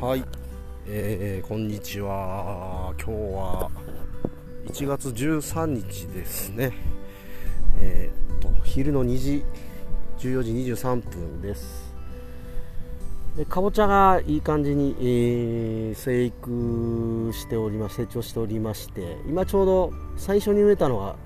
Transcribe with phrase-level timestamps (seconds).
[0.00, 0.24] はい、
[0.86, 2.94] えー、こんにちは。
[2.96, 3.70] 今日は
[4.64, 6.72] 1月13日ですね。
[7.78, 9.44] えー、っと昼の2時
[10.20, 11.94] 14時23分です。
[13.36, 21.16] でかぼちゃがいい感じに、えー、生育しております成長しておりまして今ちょうど最初に植えたのは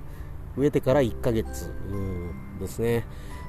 [0.57, 1.73] 植えてから1ヶ月
[2.59, 3.07] ですね。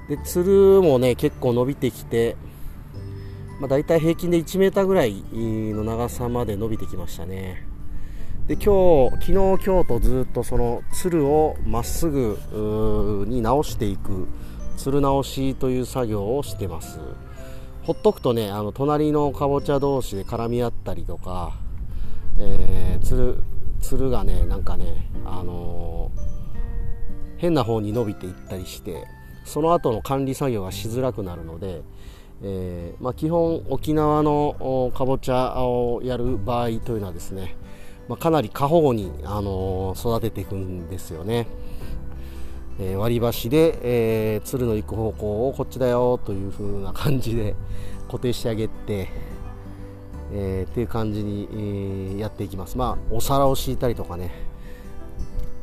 [0.07, 2.37] でつるもね結構伸びてきて、
[3.59, 7.65] まあ、大体平均で1 m ぐらいの長さまで伸びてきましたね。
[8.47, 12.37] で今日昨日今日とずっとそのつるをまっすぐ
[13.27, 14.27] に直していく
[14.77, 16.99] つる直しという作業をしてます。
[17.83, 21.53] ほっとくとねあの隣のかぼちゃ同士で絡み合ったりとか、
[22.39, 23.37] えー、
[23.79, 29.05] つるがねなんかねあのー、変な方に伸びていったりして
[29.43, 31.81] その後の管理作業がしづらくなるので、
[32.47, 37.55] えー、まあ、基本沖縄のかぼちゃをやる場合というのはですね、
[38.07, 41.47] まあ、かなり過保護に、あの育てていくんですよね。
[42.79, 43.79] えー、割り箸で、
[44.35, 47.55] えー、鶴の行く方向をこっちだよという風な感じで
[48.07, 49.09] 固定してあげて、
[50.33, 51.47] え、っていう感じに、
[52.15, 54.31] え、やっていきますまあお皿を敷いたりとかね、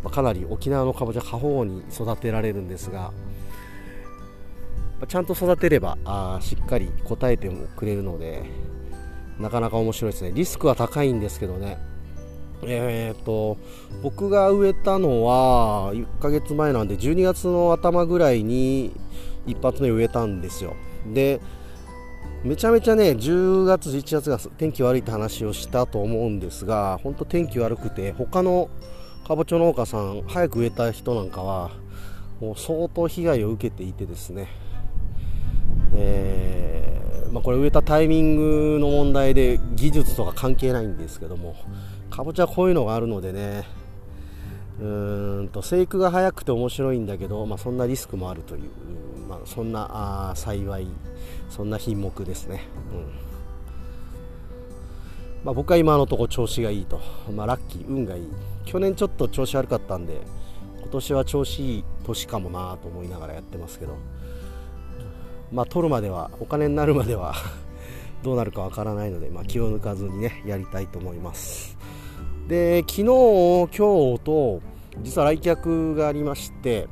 [0.02, 3.12] まあ、かなり沖縄のかぼちゃ過保護に育てられるんですが
[5.06, 8.45] ちゃんと育てればあしっかり答えてもくれるので
[9.39, 10.33] なかなか面白いですね。
[10.34, 11.78] リスクは高いんですけどね。
[12.64, 13.56] えーと、
[14.03, 18.92] 僕が植えたのは1ヶ月前なんで12月の頭ぐらいに
[19.47, 20.77] 一発目植えたんですよ。
[21.12, 21.41] で
[22.45, 28.69] めちゃめちゃね10月11月が天気悪いって話をしたと思うんですが本当天気悪くて他の
[29.27, 31.70] かぼちゃ農家さん早く植えた人なんかは
[32.41, 34.48] もう相当被害を受けていてですね、
[35.95, 41.57] えー、まあ、これ植えたタイミングの問題で技術とか関係ないんですけども
[42.11, 43.64] かぼちゃこういうのがあるのでね
[44.81, 48.63] うーんと生育が早くて面白いんだけど、まあ、そんなリスクもあるという、
[49.29, 50.89] まあ、そんなあ幸い
[51.51, 53.01] そんな品目ですね、うん。
[55.45, 57.01] まあ、僕は今のところ調子がいいと、
[57.35, 58.29] まあ、ラッキー運がいい。
[58.64, 60.20] 去年ちょっと調子悪かったんで
[60.81, 63.97] 今年は調子いい年かもなと思いながらやってますけど。
[65.52, 67.35] まあ取るまではお金になるまでは
[68.23, 71.77] どうなるかわからないので、まあ、気を抜かずにねやりたいと思います。
[72.48, 74.61] で昨日、今日と
[75.01, 76.89] 実は来客がありまして、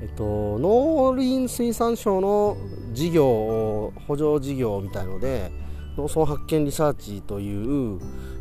[0.00, 2.56] えっと、農林水産省の
[2.92, 5.50] 事業補助事業みたいので
[5.96, 7.98] 農村発見リサーチという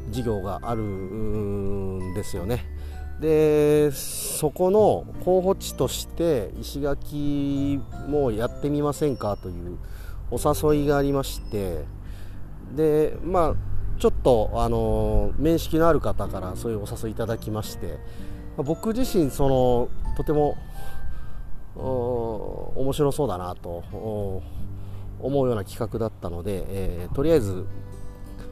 [0.10, 2.77] 事業があるんですよね。
[3.20, 9.38] でそこの候補地として石垣もやってみませんか？
[9.38, 9.78] という
[10.30, 10.40] お
[10.74, 11.86] 誘いがありまして。
[12.76, 13.54] でまあ
[13.98, 17.98] ちょっと、あの面識のある方からそういうお誘いいただきまして、
[18.58, 20.56] 僕自身そのとても
[21.76, 23.84] 面白そうだなと
[25.20, 27.66] 思うような企画だったので、えー、とりあえず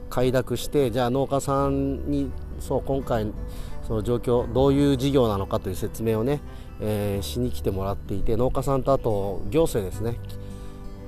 [0.09, 3.31] 快諾してじゃあ農家さんにそう今回
[3.87, 6.41] その状況どういう事業なのかという説明をね、
[6.81, 10.19] えー、しに来てもらっていて農家さんとあと行政ですね、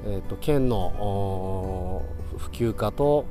[0.06, 2.04] えーと県の
[2.38, 3.26] 普及課と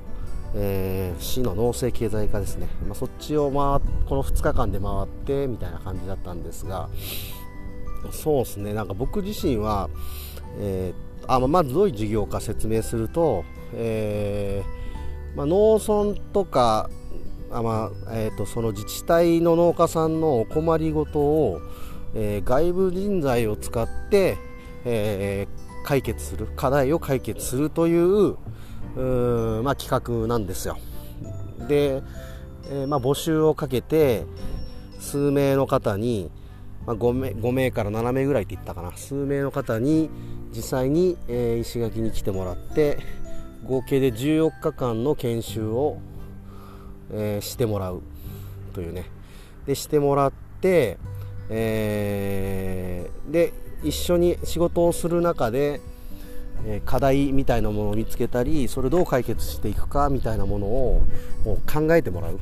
[0.59, 6.89] えー、市の農政経済課ですね、まあ、そっちを、まこの2日間で回ってみたいな感じだったんですが
[8.11, 8.73] そうですね。
[8.73, 9.91] なんか僕自身は、
[10.59, 16.89] えー、あまずどういう事業か説明すると、えー、まあ、農村とか
[17.51, 21.61] あ、まあえーと、その自治体の農家さんのお困りごとを、
[22.15, 24.37] えー、外部人材を使って、
[24.89, 25.49] え
[25.85, 28.37] 解決する課題を解決するという
[28.97, 30.79] うまあ、企画なんですよ。
[31.69, 32.03] で、
[32.71, 34.25] えー、まあ、募集をかけて
[34.99, 36.31] 数名の方に、
[36.87, 38.93] まあ、5, 名5名から7名ぐらいって言ったかな。
[38.97, 40.11] 数名の方に
[40.55, 42.99] 実際に、えー、石垣に来てもらって
[43.65, 45.99] 合計で14日間の研修を、
[47.13, 48.03] えー、してもらう
[48.73, 49.07] というね。
[49.67, 50.99] でしてもらって、
[51.51, 55.81] えー、で一緒に仕事をする中で
[56.65, 61.03] え課題みたいなものを見つけたりそれどう解決していくかみたいなものを
[61.73, 62.39] 考えてもらう。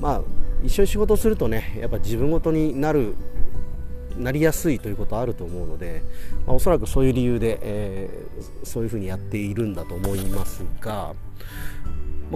[0.00, 0.22] まあ
[0.62, 3.14] 一緒に仕事するとねやっぱ自分ごとになる
[4.16, 6.02] なりやすいということはあると思うので、
[6.46, 11.14] まあ、おそらくそういう理由で、えー、そういうふうにやっているんだと思いますが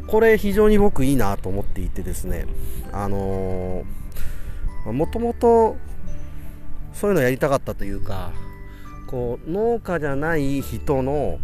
[0.02, 2.46] これ非常に僕いいなと思っていてですね
[2.93, 3.84] あの
[4.87, 5.76] もともと
[6.93, 8.32] そういうのやりたかったというか
[9.06, 11.38] こう農家じゃない人の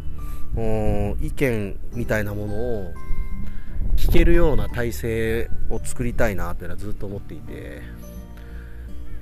[1.20, 2.92] 意見みたいなものを
[3.96, 7.82] 聞けるような体制を作りたいなというのはずっと思っていて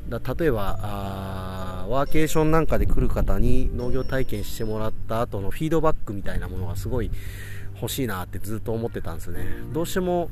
[0.09, 7.11] だ例えばあワーケーションなんかで来る方に農業体験してもらった後のフィードバックみたいなものがすごい
[7.81, 9.47] 欲しいなってずっと思ってたんですね。
[9.73, 10.31] どうしても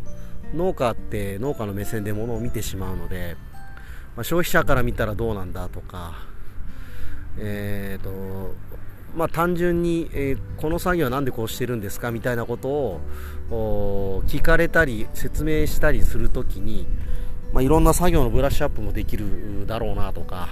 [0.54, 3.36] 農家って農家の目線で物を見てしまうので、
[4.16, 6.26] まあ、消費者から見たらどうなんだとか
[7.40, 8.54] えーと
[9.14, 16.86] まあ、単純に、えー、この作業は何でこうしてるんですかみたいなことを聞かれたり説明したりするときに、
[17.52, 20.48] まあ、いろんな作業のブラッシュアップもできるだろうなとか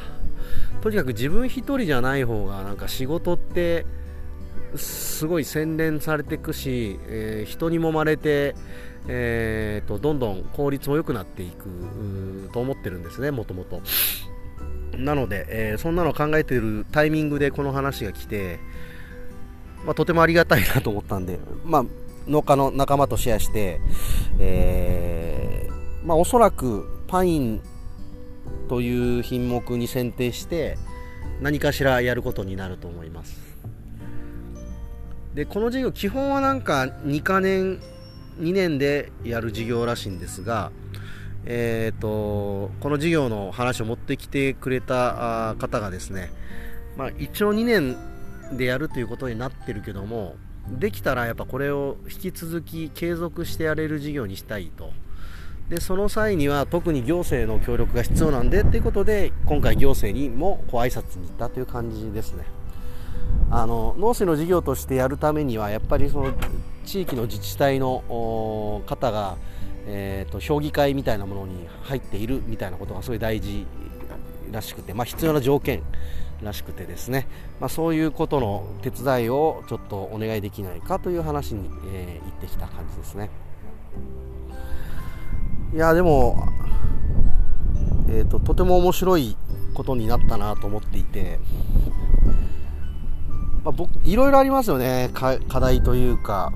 [0.80, 3.84] とにかく自分一人じゃない方がなんか仕事って
[4.74, 8.54] すごい洗練されていくし、えー、人にもまれて、
[9.08, 13.80] えーと、どんどん効率も良くなっていくと思ってるんですね、もともと。
[14.98, 18.58] なので、えー、そんなの考えてるタイミングでこの話が来て、
[19.84, 21.84] まあ、とてもありがたいなと思ったんで、まあ、
[22.26, 23.80] 農家の仲間とシェアして、
[24.38, 27.62] えー、まあ、おそらくパイン
[28.68, 30.76] という品目に選定して
[31.40, 33.45] 何かしらやることになると思います
[35.36, 37.78] でこの事業基本はなんか2か年
[38.40, 40.72] 2年でやる事業らしいんですが
[41.48, 46.32] えーと、この事業の話を持ってきてくれた方がですね、
[46.96, 47.96] まあ、一応2年
[48.56, 50.34] でやるということになってるけども
[50.68, 54.90] できたらやっぱこれを引き続き継続してやれる事業にしたいと。
[55.68, 62.55] でその際には特に行政の協力が必要なんでということで今回行政にもご挨拶に行ったという感じですね。
[63.50, 66.32] あの農政の事業としてやるためにはやっぱりその
[66.84, 69.36] 地域の自治体の方が
[69.86, 73.66] えーと、評議会みたいなものに入っているみたいなことがすごい大事
[74.50, 75.82] らしくて、まあ、必要な条件
[76.42, 77.28] らしくてですね、
[77.60, 83.30] まあ、そういうことの手伝いをちょっとお願いできないかという話に、えー、行ってきた感じですね。
[85.72, 86.48] いやでも、
[88.08, 89.36] えーと、とても面白い
[89.74, 91.38] ことになったなと思っていて、
[93.66, 95.10] まあ、僕いろいろありますよね。
[95.12, 96.52] 課題というか。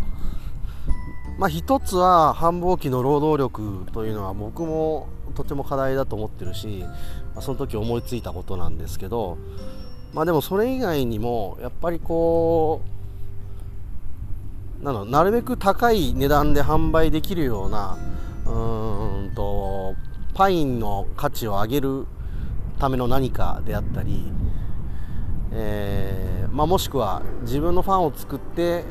[1.39, 6.85] まあ、一つは繁忙期の労働力というのは僕もとても課題だと思ってるし、
[7.35, 9.39] まあ、その時思いついたことなんですけど、
[10.13, 12.83] まあ、でもそれ以外にもやっぱりこ
[14.81, 17.99] うなのなるべく高い値段で販売できるような
[18.47, 18.51] う
[19.31, 19.97] んと
[20.35, 22.07] パインの価値を上げる
[22.79, 24.31] ための何かであったり、
[25.53, 28.85] えーまあ、もしくは自分のファンを作って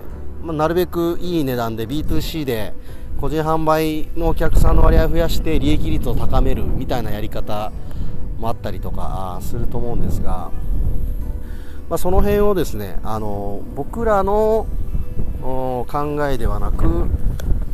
[0.44, 2.74] まあ、なるべくいい値段で B2C で
[3.20, 7.72] 個人販売のお客さんの割合を増やして利益率を高めるみたいなやり方
[8.38, 10.52] もあったりとかすると思うんですが、
[11.90, 14.68] まあ、その辺をですねあの僕らの
[15.42, 17.08] 考えではなく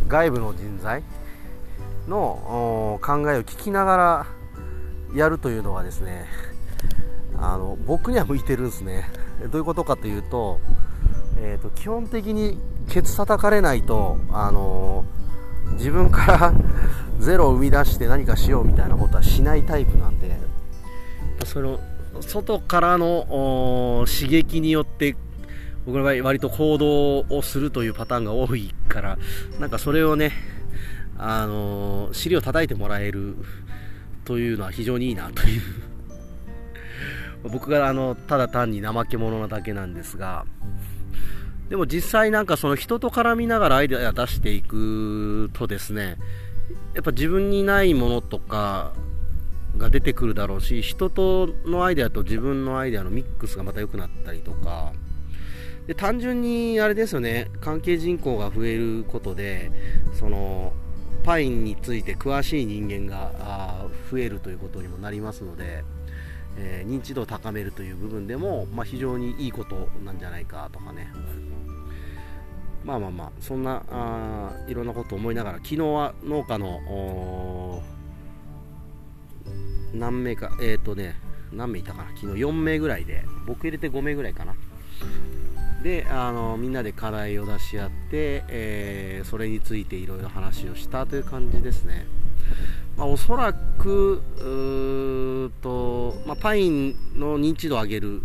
[0.07, 1.03] 外部の人材
[2.07, 4.27] の考えを聞きながら
[5.15, 6.25] やるというのはですね
[7.53, 9.09] あの僕には向いてるんですね。
[9.51, 10.59] どういうことかというと
[11.38, 12.57] えーと、基本的に
[12.89, 16.53] ケツ叩かれないと、あのー、自分から
[17.19, 20.36] ゼロを生み出して何かしようみたいなことはしないタイプなんで。
[21.45, 21.80] その
[22.21, 25.15] 外からの刺激によって
[25.85, 29.18] 僕の場合割と行動をするというパターンが多いから
[29.59, 30.31] なんかそれをね
[31.18, 33.35] あのー、尻を叩いてもらえる
[34.23, 35.61] というのは非常にいいなという
[37.49, 40.45] 僕があのただ単に怠け者なだけなんですが
[41.69, 46.18] でも実際なんかその人と絡みながらアイデア出していくとですね、
[46.94, 48.94] やっぱ自分にないものとか
[49.78, 54.94] が出てくるだろうし、人とのアイデアと自分のアイデアのミックスがまた良くなったりとか、
[55.87, 59.71] で単純にあれですよね、関係人口が増えることで、
[60.14, 60.71] その
[61.23, 65.83] パインについて詳しい人間が増えるということにもなりますので、
[66.57, 71.12] えー、認知度を高めるという部分でも、まあ、非常にいいことなんじゃないかとかね。
[72.83, 77.81] まあまあまあそんなあいろんなことを思いながら昨日は農家の
[79.94, 81.16] 何名かえっ、ー、とね
[81.52, 82.09] 何名いたかな？
[82.16, 84.54] 昨日4名ぐらいで僕入れて5名ぐらいかな。
[85.81, 92.06] であのみんなで課題を出し合って、えー、それについていろいろ話をしたという感じですね、
[92.97, 98.21] まあ、おそらくうと、まあ、パインの認知度を上げる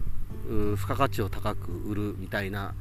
[0.77, 2.75] 付加価値を高く売るみたいな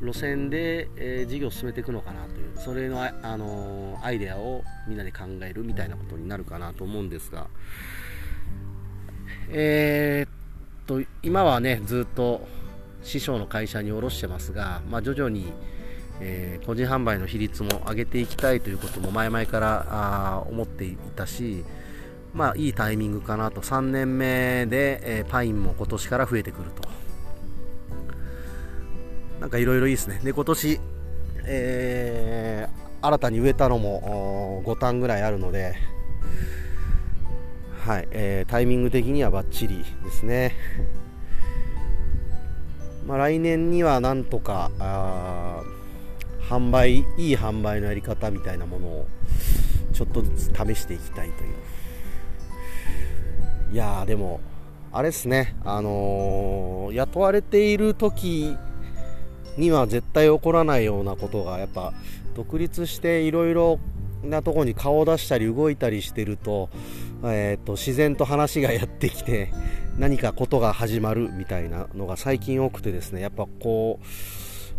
[0.00, 7.46] 路線で、えー、事業を進めていくのかなというそれの、あのー、アイデアをみんなで考えるみたいなことになるかなと思うんですが
[9.50, 10.30] えー、っ
[10.86, 12.46] と今はねずっと
[13.02, 15.52] 師匠の会社に卸してますが、まあ、徐々に、
[16.20, 21.64] えー、個人販売の比率も上げていきたいということも前々からあ思っていたし、
[22.32, 23.60] まあ、いいタイミングかなと。
[23.60, 26.88] 3年目で、えー、パインも今年から増えてくると。
[29.40, 30.20] なんかいろいろいいですね。
[30.22, 30.80] で今年、
[31.46, 35.74] えー、新たに植えたのも5単ぐらいあるので
[37.84, 40.54] はい、えー、タイミング的にはバッチリですね。
[43.06, 45.53] まあ、来年にはなんとかあ
[46.54, 49.06] 販売いい販売のやり方みたいなものを
[49.92, 51.54] ちょっとずつ試していきたいという。
[53.72, 54.40] いやでも
[54.92, 55.56] あれですね。
[55.64, 58.56] あのー、雇われている時
[59.56, 61.92] には絶対起こらないようなことがやっぱ
[62.36, 63.80] 独立していろいろ
[64.22, 66.70] なとこに顔を出したり動いたりしてると,、
[67.24, 69.52] えーと自然と話がやってきて
[69.98, 74.04] 何かことが始まるみたいなのが最近多くてですねやっぱこう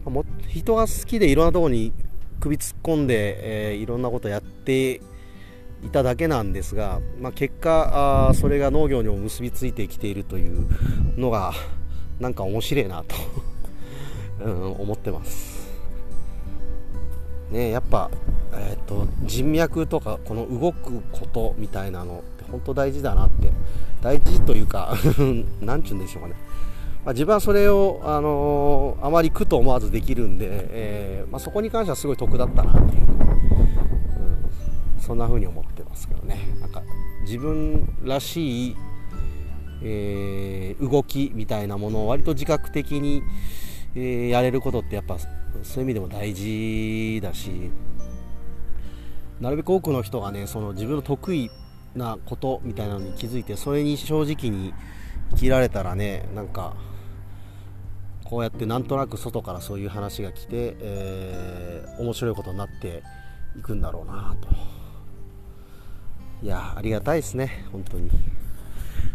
[0.09, 1.91] も人が好きでいろんなとこに
[2.39, 5.01] 首突っ込んで、えー、いろんなことやって
[5.83, 10.67] いただけなんですが、まあ、結果あそれが農業にも結びついてきているという
[11.17, 11.53] のが
[12.19, 13.15] なんか面白いなと
[14.45, 15.65] うん、思ってます。
[17.51, 18.09] ね、やっぱ、
[18.53, 23.51] えーと人脈とかこの動くことみたいなのって本当大事だなって
[24.01, 24.95] 大事というか
[25.62, 26.35] なんちゅうんでしょうかね、
[27.05, 33.13] まあ、自分はそれを、あのー、あまり苦と思わずできるんで、えー、まあ、そこに関してはすごい得だったなっていう、う
[34.97, 36.39] ん、そんな風に思ってますけどね。
[36.59, 36.81] なんか
[37.21, 38.75] 自分らしい、
[39.83, 43.21] えー、動きみたいなものを割と自覚的に、
[43.97, 45.27] えやれることってやっぱそ
[45.75, 47.71] ういう意味でも大事だし
[49.39, 51.50] なるべく多くの人がねその自分の得意
[51.95, 54.74] なことみたいなのに気づいてそれに正直に
[55.31, 56.75] 生きられたらねなんか
[58.25, 63.03] こうやってなんとなく外からそういう話が来て、えー、面白いことになって
[63.58, 64.50] いくんだろうなと。
[66.41, 68.10] いやありがたいですね本当に、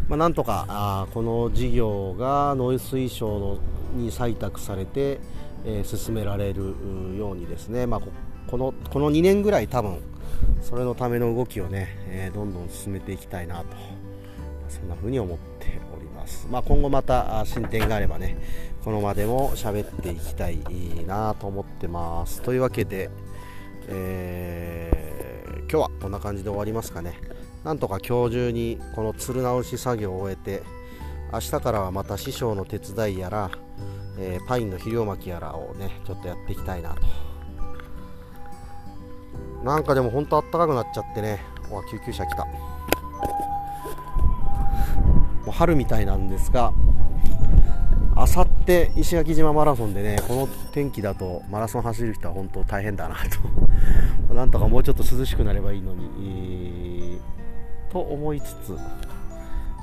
[0.08, 3.58] まあ、なんとかあこの事業が農水省の
[3.94, 5.20] に採択されて、
[5.64, 6.74] えー、進められる
[7.18, 8.00] ようにですね、まあ、
[8.46, 10.00] このこの2年ぐらい多分
[10.62, 13.76] それのための動きをね、えー、どんどん進めていきたいなと。
[14.70, 18.36] そんな風に思っております、まあ、今後また進展があればね
[18.84, 20.58] この場でも喋っていきたい
[21.06, 22.40] なと思ってます。
[22.40, 23.10] というわけで、
[23.88, 27.18] えー、今日はこんな感じで終わりますかね。
[27.62, 30.62] なんとか今日中にこのつる直し作業を終えて
[31.30, 33.50] 明日からはまた師匠の手伝いやら、
[34.18, 37.02] えー、パインの肥料巻きやらをねちょっとやっていきたいなと。
[39.62, 41.40] なんかでも本当あったかくなっちゃってね。
[41.70, 42.46] わ救急車来た。
[42.46, 42.52] も
[45.48, 46.72] う春みたいなんですが
[48.16, 53.16] あさって石垣島マラソンでねこの天気だとマラソン走る人は本当大変だな
[54.28, 54.34] と。
[54.34, 58.80] なんとかもうちょっと涼しくなればいいのに、えー、と思いつつ、ま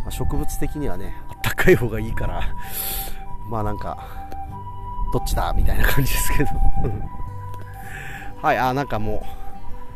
[0.08, 2.42] あ、植物的にはねあったかい方がいいから
[3.50, 3.98] まあなんか
[5.12, 6.50] どっちだみたいな感じですけど。
[8.42, 9.26] はいあなんかも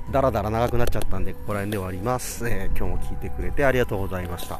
[0.10, 4.60] うだらだら長くなっちゃったんでここら辺で終わります、えー、今日も聞いてくれてありがとうございました。